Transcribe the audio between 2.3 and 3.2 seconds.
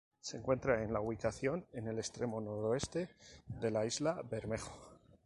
noroeste